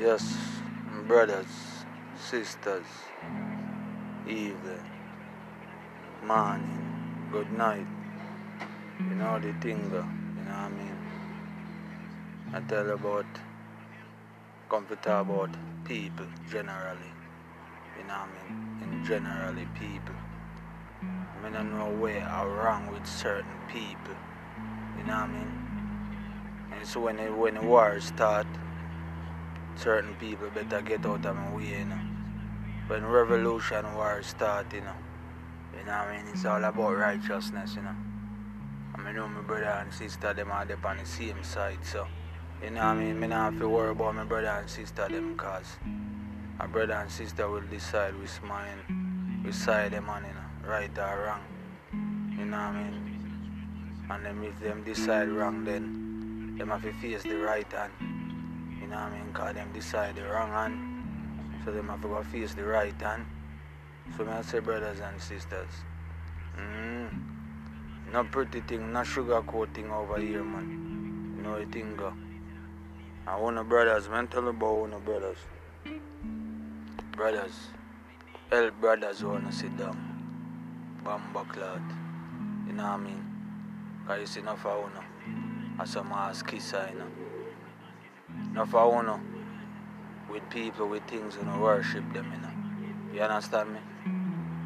[0.00, 0.36] Yes,
[1.08, 1.84] brothers,
[2.16, 2.86] sisters,
[4.28, 4.86] evening,
[6.24, 7.86] morning, good night.
[9.00, 10.98] You know the thing, you know what I mean?
[12.54, 13.26] I tell about,
[14.70, 15.50] talk about
[15.84, 17.12] people generally.
[17.98, 18.92] You know what I mean?
[18.92, 20.14] In generally people.
[21.44, 24.14] I don't know where are wrong with certain people.
[24.96, 25.52] You know what I mean?
[26.70, 28.46] And so when the, when the war start,
[29.78, 32.00] certain people better get out of my way, you know.
[32.88, 34.96] When revolution war start, you know.
[35.78, 36.26] You know I mean?
[36.32, 37.94] It's all about righteousness, you know.
[38.94, 42.06] I mean, know my brother and sister, them are up on the same side, so.
[42.62, 43.20] You know I mean?
[43.20, 45.76] Me not have to worry about my brother and sister, them, cause
[46.58, 50.98] my brother and sister will decide which mine, which side them on, you know, right
[50.98, 52.36] or wrong.
[52.36, 54.06] You know I mean?
[54.10, 58.17] And then if them decide wrong, then them have to face the right hand.
[58.88, 59.32] You know what I mean?
[59.34, 61.62] Cause them decide the wrong hand.
[61.62, 63.26] So them have to go face the right hand.
[64.16, 65.68] So I say brothers and sisters.
[66.56, 67.10] Mm.
[68.10, 71.34] No pretty thing, no sugar coating over here, man.
[71.36, 72.14] You know what thing go.
[73.26, 74.26] I want no brothers, man.
[74.26, 75.36] Tell about one of brothers.
[77.14, 77.68] Brothers.
[78.50, 79.98] Help brothers who wanna sit down.
[81.04, 81.82] Bamba cloud.
[82.66, 83.24] You know what I mean?
[84.06, 85.04] Cause you see enough of uno.
[85.78, 87.27] As some ass kisser, you know.
[88.58, 89.20] Enough of uno.
[90.28, 93.14] With people with things know, worship them, you know.
[93.14, 93.78] You understand me?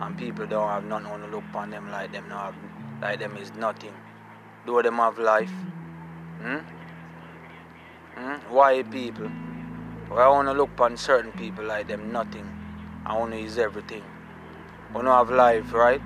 [0.00, 2.54] And people don't have nothing to look upon them like them no have
[3.02, 3.92] like them is nothing.
[4.64, 5.52] Do them have life?
[6.40, 6.60] Hmm?
[8.14, 8.54] Hmm?
[8.54, 9.28] Why people?
[10.08, 12.48] Why I wanna look upon certain people like them nothing.
[13.04, 14.02] I wanna is everything.
[14.94, 16.00] Wanna have life, right?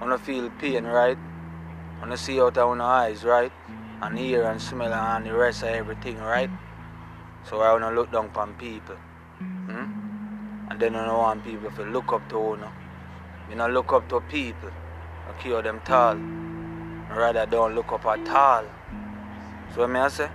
[0.00, 1.18] Wanna feel pain, right?
[2.00, 3.52] Wanna see out of our eyes, right?
[4.00, 6.50] And hear and smell and the rest of everything, right?
[7.44, 8.94] So I wanna look down upon people.
[9.38, 10.70] Hmm?
[10.70, 12.68] And then I don't want people to look up to you.
[13.50, 14.70] You know, look up to people.
[15.28, 16.16] I kill them tall.
[17.16, 18.64] Rather don't look up at all.
[19.74, 20.30] So what I say?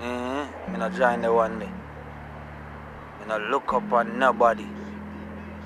[0.00, 0.72] Mm-hmm.
[0.72, 1.66] Me not join the one me.
[1.66, 4.66] Me not look up on nobody.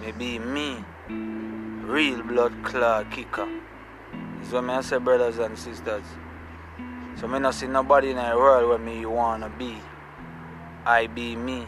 [0.00, 0.84] Maybe me.
[1.08, 3.48] Real blood clot kicker.
[4.42, 6.04] Is what I say, brothers and sisters.
[7.16, 9.78] So me not see nobody in the world where me you wanna be.
[10.84, 11.66] I be me.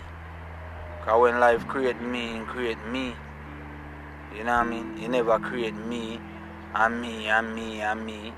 [1.04, 3.14] Cause when life create me, it create me.
[4.36, 4.96] You know what I mean?
[4.96, 6.20] He never create me
[6.74, 8.32] and me and me and me.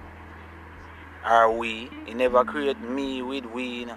[1.28, 1.91] Or we.
[2.06, 3.97] He never create me with we, you know.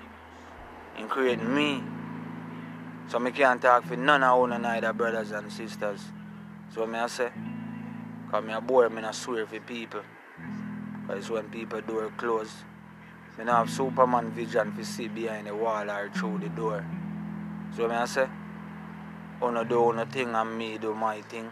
[0.95, 1.83] He create me.
[3.09, 6.01] So me can't talk for none of one neither brothers and sisters.
[6.73, 7.29] So me I say,
[8.31, 10.01] cause me a boy, me not swear for people.
[11.07, 12.63] Cause when people door close,
[13.37, 16.85] me not have Superman vision to see behind the wall or through the door.
[17.75, 18.27] So me I say,
[19.41, 21.49] Uno do uno thing and me do my thing.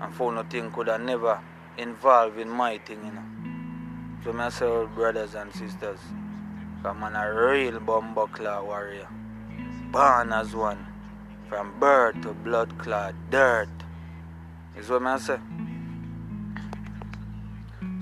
[0.00, 1.40] And for no thing could I never
[1.76, 4.22] involve in my thing, you know.
[4.22, 5.98] So me I say, brothers and sisters,
[6.84, 9.08] I'm a real bumbuckler warrior.
[9.90, 10.86] Born as one.
[11.48, 13.68] From birth to blood clot dirt.
[14.76, 15.38] Is what I say.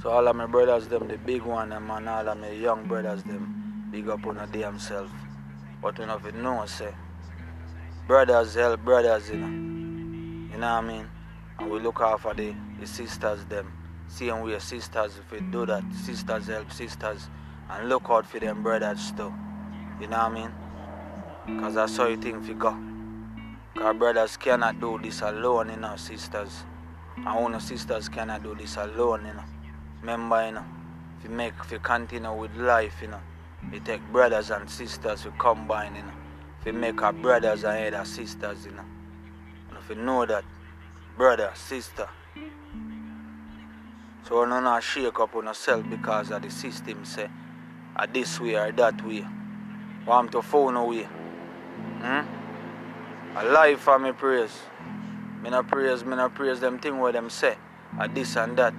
[0.07, 2.87] So all of my brothers them, the big one them and all of my young
[2.87, 5.11] brothers them, big up on a damn self.
[5.83, 6.95] But you know if you know say,
[8.07, 9.49] brothers help brothers, you know.
[9.49, 11.11] You know what I mean?
[11.59, 13.73] And we look out for the, the sisters them.
[14.07, 17.29] See, Seeing we are sisters, if we do that, sisters help sisters.
[17.69, 19.35] And look out for them brothers too.
[20.01, 20.53] You know what I mean?
[21.47, 22.79] Because that's how you think we go.
[23.75, 26.63] Because brothers cannot do this alone, you know, sisters.
[27.17, 29.43] And our sisters cannot do this alone, you know.
[30.07, 30.65] Remember, you know,
[31.19, 33.21] if you make, if you continue with life, you know,
[33.73, 36.13] you take brothers and sisters, you combine, you know.
[36.61, 38.85] If you make our brothers and other sisters, you know.
[39.69, 40.45] And if you know that,
[41.17, 42.09] brother, sister.
[44.29, 47.29] So you not shake up on yourself because of the system say,
[47.97, 49.27] are this way or that way.
[50.07, 51.09] Want to phone away.
[51.99, 52.21] Hmm?
[53.37, 54.57] A life for me praise.
[55.43, 57.57] Me not praise, me praise them thing where them say.
[57.99, 58.73] Are this and that.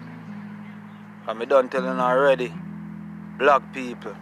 [1.27, 2.53] And me done telling already.
[3.37, 4.15] Black people.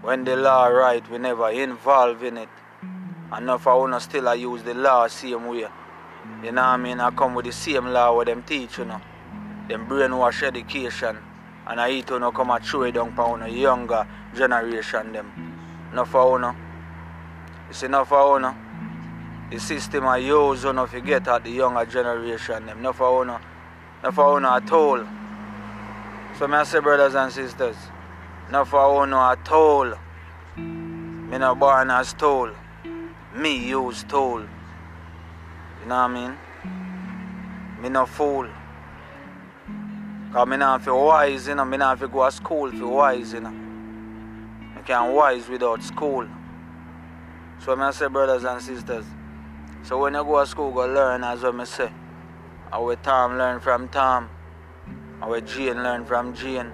[0.00, 2.48] When the law right, we never involve in it.
[3.36, 5.68] Enough I wanna still I use the law same way.
[6.42, 7.00] You know what I mean?
[7.00, 9.02] I come with the same law where them teach, you know.
[9.68, 11.18] Them brainwash education.
[11.66, 15.30] And I eat you know, come and throw it down for a younger generation them.
[15.92, 16.54] Enough for you
[17.68, 18.54] It's enough for you
[19.50, 22.78] The system I use you know, to get at the younger generation them.
[22.78, 23.30] Enough for you
[24.00, 25.04] Enough for you at all.
[26.38, 27.76] So I say brothers and sisters,
[28.48, 29.94] enough for you at all.
[30.56, 32.50] Me Me no born as tool.
[33.36, 34.40] Me use tool.
[34.40, 36.38] You know what I mean?
[37.80, 38.48] Me no fool.
[40.32, 41.64] Cause me not feel wise, you know.
[41.64, 43.54] Me not feel go to school for wise, you know.
[44.76, 46.26] I can't wise without school.
[47.64, 49.04] So I say, brothers and sisters.
[49.84, 51.92] So when you go to school, go learn as what I say.
[52.72, 54.28] Our Tom learn from Tom.
[55.22, 56.72] Our Jane learn from Jane.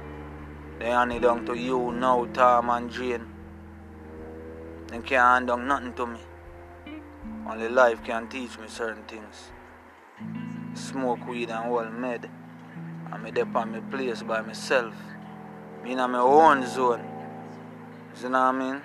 [0.79, 3.27] They hand it down to you now, Tom and Jane.
[4.89, 6.21] They can't hand down nothing to me.
[7.49, 9.51] Only life can teach me certain things.
[10.75, 12.31] Smoke weed and hold med.
[13.13, 14.95] And me dep on my place by myself.
[15.85, 17.05] Me in my own zone.
[18.23, 18.83] You know what I mean?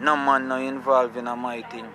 [0.00, 1.88] No man no involved in my thing.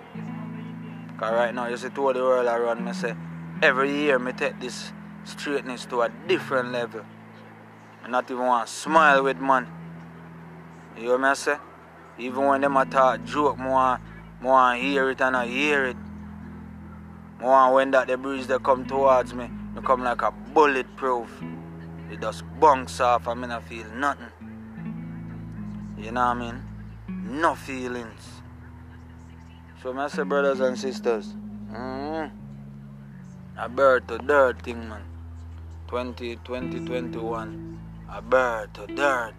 [1.18, 3.14] Cause right now you see to the world around me say
[3.62, 4.92] every year me take this
[5.24, 7.04] straightness to a different level.
[8.04, 9.66] I not even want to smile with man.
[10.96, 11.56] You hear me I say?
[12.18, 13.98] Even when them a talk joke, more
[14.42, 15.96] want hear it and I hear it.
[17.40, 21.42] More when that the breeze they come towards me, they come like a bulletproof.
[22.10, 24.26] It just bounce off and me not feel nothing.
[25.96, 26.62] You know what I mean?
[27.08, 28.42] No feelings.
[29.82, 31.34] So I say brothers and sisters,
[31.72, 32.30] mm,
[33.58, 35.11] a bird to dirt thing man.
[35.92, 37.78] 20, 2021,
[38.10, 39.34] a bird to dirt.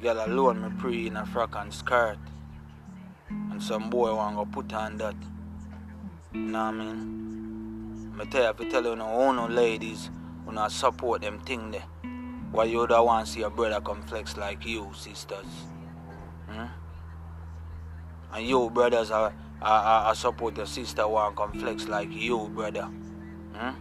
[0.00, 2.18] Girl alone me pre in a frock and skirt.
[3.28, 5.16] And some boy want to put on that.
[6.32, 8.16] You know what I mean?
[8.16, 10.10] Me tell you, if you tell you no, no ladies,
[10.46, 11.82] who not support them thing there.
[12.52, 15.66] Why you don't want to see a brother come flex like you, sisters?
[16.48, 16.66] Hmm?
[18.32, 22.88] And you, brothers, are, are, are support your sister want come flex like you, brother.
[23.60, 23.76] Hmm?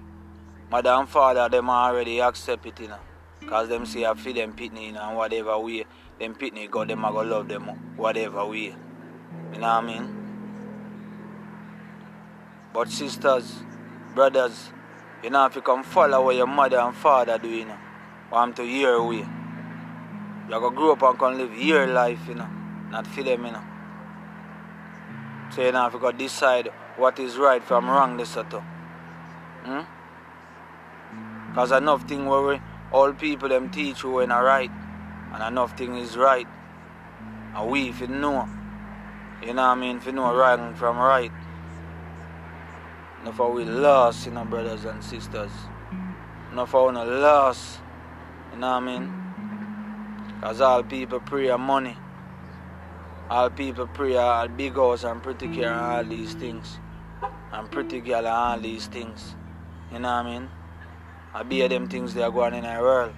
[0.70, 3.00] Mother and father, them already accept it, you know.
[3.48, 5.86] Cause them say I feed them pitney, you know, and whatever way
[6.20, 7.64] them pitney go, them I go love them
[7.96, 8.76] whatever way.
[9.54, 10.16] You know what I mean?
[12.74, 13.64] But sisters,
[14.14, 14.74] brothers,
[15.24, 17.78] you know if you come follow what your mother and father do, you know,
[18.30, 19.26] want to your way.
[20.50, 22.50] You go grow up and can live your life, you know,
[22.92, 23.64] not for them, you know.
[25.56, 28.44] So you know if you go decide what is right from wrong this or
[29.70, 31.54] Hmm?
[31.54, 32.62] Cause enough thing where
[32.92, 34.72] all people them teach you when are right
[35.34, 36.48] and enough thing is right.
[37.56, 38.50] And we if you know.
[39.42, 39.98] You know what I mean?
[39.98, 41.32] If you know right from right.
[43.22, 45.52] Enough of we lost, you know, brothers and sisters.
[46.52, 47.80] Enough of we lost.
[48.54, 49.14] You know what I mean?
[50.42, 51.96] Cause all people pray money.
[53.30, 56.80] All people pray all big house and pretty care and all these things.
[57.52, 59.36] And pretty girl and all these things.
[59.92, 60.50] You know what I mean?
[61.34, 63.14] I be them things they are going in our world.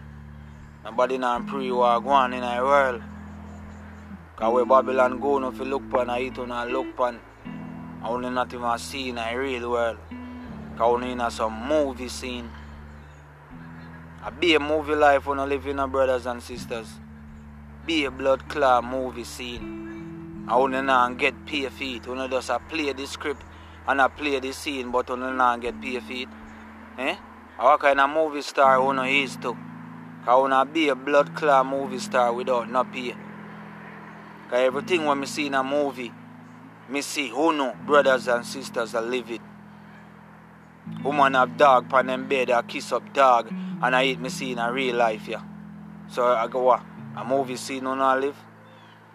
[0.85, 3.03] Nobody not pray what going in our world.
[4.37, 7.19] Cause where Babylon go no fi look pan, I eat on and look pan.
[8.01, 9.97] I only not even see in a real world.
[10.77, 12.49] Cause only in a some movie scene.
[14.23, 16.87] I be a movie life when I live in a brothers and sisters.
[17.85, 20.45] Be a blood clot movie scene.
[20.47, 22.07] I only not get pay feet.
[22.07, 23.43] Only just I play the script
[23.87, 26.29] and I play the scene but only not get pay feet.
[26.97, 27.15] Eh?
[27.57, 29.55] What kind of movie star uno is to?
[30.25, 33.15] Cause uno be a blood clot movie star without no pay.
[34.49, 36.11] Cause everything when me see in a movie,
[36.89, 39.41] me see uno brothers and sisters are live it.
[41.03, 44.51] Woman have dog pan them bed, I kiss up dog, and I eat me see
[44.51, 45.41] in a real life, yeah.
[46.09, 46.83] So I go what?
[47.15, 48.37] A movie scene uno I live?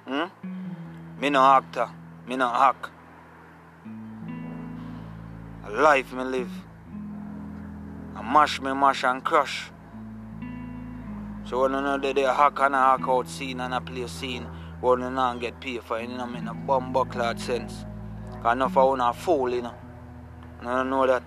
[0.06, 1.20] Hmm?
[1.20, 1.88] Me no actor,
[2.26, 2.90] me no hack.
[5.66, 6.65] A life me live.
[8.16, 9.70] I mash me mash and crush.
[11.44, 14.44] So when you know they, they hack and hack out scene and a play scene,
[14.80, 17.84] when you not get paid for it, you know, in a bum buckler sense.
[18.42, 19.74] Cause enough of a fool, you know.
[20.62, 21.22] You don't know that.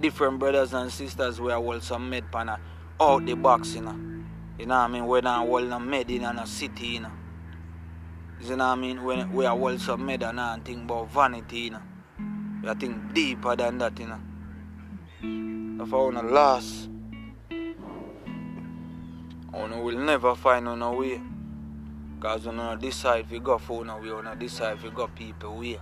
[0.00, 2.50] Different brothers and sisters where hold some med pan
[3.00, 3.98] out the box, you know.
[4.58, 5.06] You know what I mean?
[5.06, 7.12] When I hold no med in a city, you know.
[8.40, 9.02] You know what I mean?
[9.02, 11.82] When we are some med and I think about vanity, you know.
[12.68, 14.20] I think deeper than that, you know.
[15.84, 16.88] If I wanna last,
[19.52, 21.20] I wanna will never find on a way.
[22.18, 25.56] Cause we wanna decide we go for one way, we wanna decide we go people
[25.58, 25.78] way.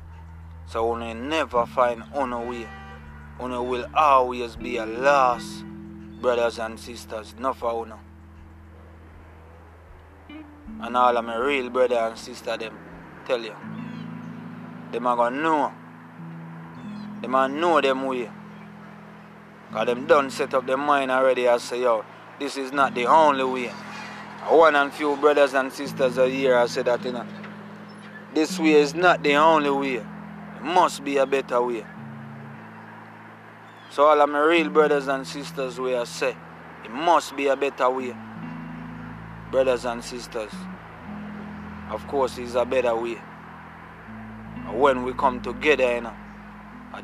[0.67, 2.69] So we wanna never find on a way.
[3.41, 5.65] We will always be a lost
[6.21, 7.99] brothers and sisters, not for una.
[10.83, 12.77] And all of my real brother and sister them
[13.27, 13.55] tell you.
[14.93, 15.84] Them are gonna know.
[17.25, 18.31] Them man know them way.
[19.73, 22.05] Cause them done set up their mind already and say, yo,
[22.39, 23.69] this is not the only way.
[24.51, 27.27] One and few brothers and sisters are here I say that you know.
[28.35, 29.95] This way is not the only way.
[29.95, 31.87] It must be a better way.
[33.91, 36.37] So all of my real brothers and sisters we I say,
[36.85, 38.15] it must be a better way.
[39.51, 40.53] Brothers and sisters.
[41.91, 43.17] Of course it's a better way.
[44.75, 46.15] When we come together, you know,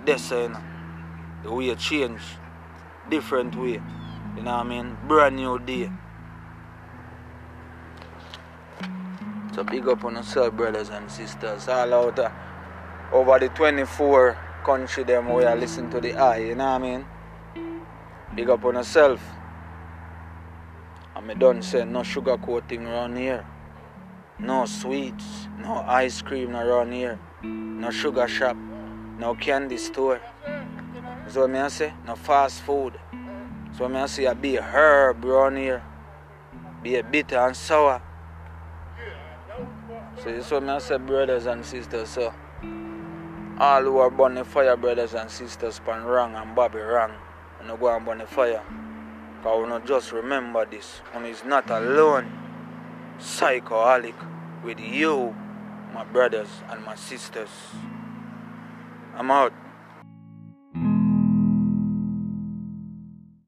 [0.06, 0.60] you know,
[1.42, 2.20] the way change.
[3.08, 3.80] Different way.
[4.36, 4.96] You know what I mean?
[5.08, 5.90] Brand new day.
[9.54, 11.68] So big up on yourself, brothers and sisters.
[11.68, 12.30] All out uh,
[13.12, 16.96] over the 24 country them where I listen to the eye, you know what I
[16.96, 17.06] mean?
[18.34, 19.20] Big up on yourself.
[21.16, 23.44] And me done say no sugar coating around here.
[24.38, 27.18] No sweets, no ice cream around here.
[27.42, 28.56] No sugar shop,
[29.20, 30.20] no candy store.
[31.28, 32.98] So me I say, no fast food.
[33.76, 35.84] So me I say a be a herb around here.
[36.82, 38.02] Be a bitter and sour.
[40.16, 42.32] So this what I say brothers and sisters so
[43.58, 47.12] all who are burn the fire brothers and sisters pan wrong and Bobby wrong.
[47.58, 48.62] And no go and burn the fire.
[49.42, 51.02] Cause we not just remember this.
[51.14, 52.32] And is not alone.
[53.18, 54.14] Psychoholic
[54.64, 55.34] with you,
[55.92, 57.50] my brothers and my sisters.
[59.20, 59.52] I'm out.